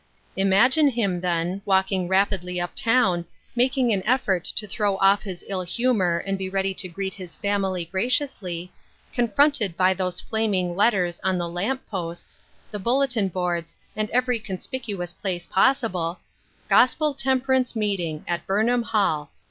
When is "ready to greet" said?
6.49-7.13